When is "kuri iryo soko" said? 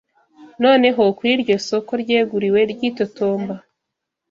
1.17-1.91